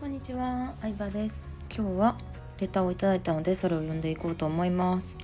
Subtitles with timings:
[0.00, 1.40] こんにちは、相葉です。
[1.76, 2.16] 今日は
[2.60, 5.16] レターをいただいたのでそれを読んでいこうと思います。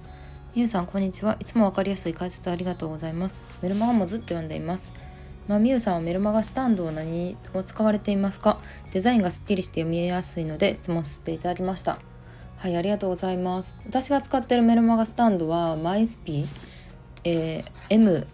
[0.52, 1.36] みゆさんこんにちは。
[1.38, 3.44] いつもわかりやすい解説ありがとうございます。
[3.62, 4.92] メルマガもずっと読んでいます。
[5.46, 8.58] ま、みゆさんはメルマガスタンドを何を使われていますか？
[8.90, 12.00] デザインがすっきりして読みやすいので質問させていただきました。
[12.56, 13.76] はいありがとうございます。
[13.86, 16.46] 私が使っているメルマガスタンドはマイスピ
[17.22, 18.24] えー、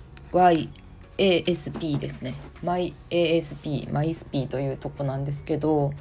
[1.19, 2.33] MYASP ですね。
[2.63, 5.93] マイ ASP マイスピというとこなんですけど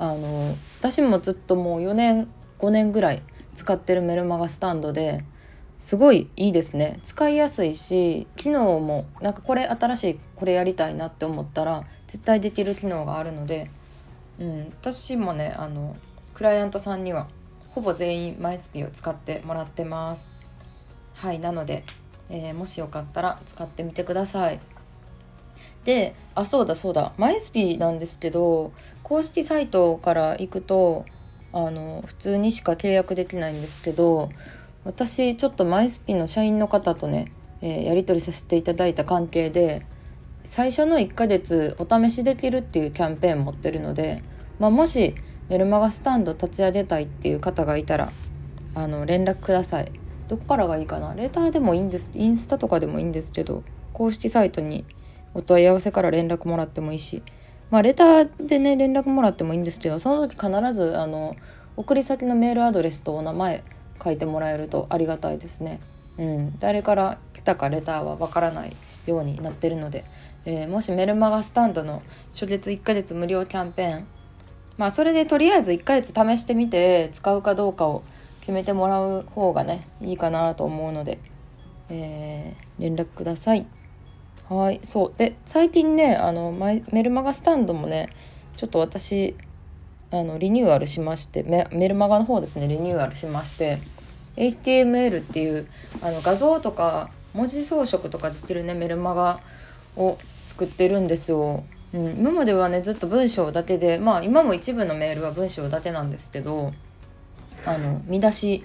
[0.00, 2.26] あの私もずっともう4年
[2.58, 3.22] 5年ぐらい
[3.54, 5.24] 使ってるメルマガスタンドで
[5.78, 7.00] すごいいいですね。
[7.02, 13.70] 使いやすいし機能もなんかこれ新しいこれやりたいなって思ったら絶対できる機能があるので、
[14.38, 15.94] うん、私もねあの
[16.32, 17.28] クライアントさんには
[17.68, 20.30] ほぼ全員マイスピーを使ってもらってます。
[21.14, 21.84] はいなので、
[22.30, 24.60] えー、もしよかったら使ってみてください。
[25.84, 27.12] であそうだそうだ。
[27.16, 31.04] マイスピなんですけど公式サイトから行くと
[31.52, 34.30] あの普通にしか契約できないんですけど
[34.84, 39.84] 私ちょっとマイスピの社員の方とね、えー、やり取りさせていただいた関係で
[40.44, 44.22] 最初の1ヶ月お試しできるっていうキャンペーン持ってるので、
[44.58, 45.14] まあ、もし
[45.48, 48.12] メルマガスタンド立ち上げたいっていう方がいたら
[48.74, 49.92] あの連絡ください。
[50.28, 51.12] どこからがいいかな。
[51.14, 52.12] レターでもいいんです。
[52.14, 54.84] インスタとかでもいいんですけど公式サイトに
[55.34, 57.22] お問い合わせから連絡もらってもいいし
[57.70, 61.36] まあレターでね連絡もらってもいいんですけどその時必ずあの
[61.76, 63.64] 送り先のメールアドレスとお名前
[64.02, 65.80] 書いてもらえるとありがたいですね。
[66.18, 70.04] うん、誰から来たかレターはわからないようになってるので、
[70.44, 74.06] えー、もしメルマガスタンドの初月1ヶ月無料キャンペーン
[74.76, 78.02] まあそれでとりあえず1ヶ月試してみて使うかどうかを
[78.40, 81.18] 決めてもらう方がねいいかなと思うので、
[81.88, 83.66] えー、連絡ください。
[84.50, 85.12] はい、そう。
[85.16, 88.10] で、最近ね、あの、メルマガスタンドもね、
[88.56, 89.36] ちょっと私、
[90.10, 93.78] あの、リニューアルしましてメ、メルマガの方ですね、リニューアルしまして、
[94.36, 95.68] HTML っていう、
[96.02, 99.40] あの、画像とか文字装飾とかできるね、メルマガ
[99.96, 101.62] を作ってるんですよ。
[101.92, 106.72] うん、今まではねずっと文章だけでまあ今も一部のメールは文章だけなんですけど
[107.66, 108.64] あの見出し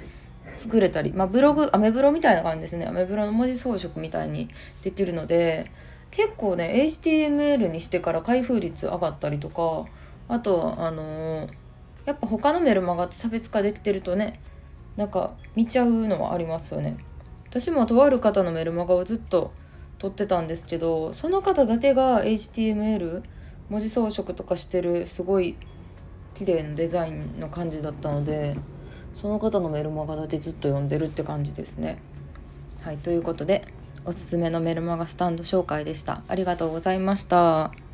[0.58, 2.86] 作れたり、まあ、ブログアメブロみたいな感じですね。
[2.86, 4.50] アメブロの文字装飾みたいに
[4.84, 5.72] できるので
[6.12, 9.86] 結構ね HTML にしてから開封率上がったりとか
[10.28, 11.50] あとあのー、
[12.06, 14.40] やっぱ他のメルマガと差別化できてるとね
[14.96, 16.98] なんか見ちゃうのはありますよね。
[17.50, 19.52] 私もとある方のメルマガをずっと
[19.98, 23.24] 撮ってたんですけどその方だけが HTML
[23.70, 25.56] 文字装飾とかしてるすごい
[26.34, 28.58] 綺麗なデザインの感じだったので
[29.16, 31.98] その方のメルマガだけずっと読んでるって感じですね。
[32.82, 33.66] はいということで
[34.06, 36.22] おすすめのメルマガスタンド紹介でした。
[36.28, 37.85] ありがとうございました。